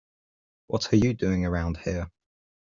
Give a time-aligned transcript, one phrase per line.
[0.65, 2.09] What are you doing around here?